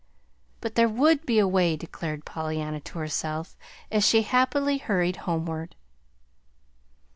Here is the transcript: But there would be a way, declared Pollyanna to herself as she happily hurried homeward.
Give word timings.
But 0.61 0.73
there 0.73 0.89
would 0.89 1.27
be 1.27 1.37
a 1.37 1.47
way, 1.47 1.75
declared 1.77 2.25
Pollyanna 2.25 2.79
to 2.79 2.97
herself 2.97 3.55
as 3.91 4.03
she 4.03 4.23
happily 4.23 4.79
hurried 4.79 5.17
homeward. 5.29 5.75